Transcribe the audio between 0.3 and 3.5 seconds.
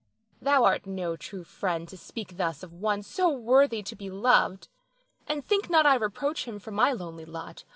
Thou art no true friend to speak thus of one so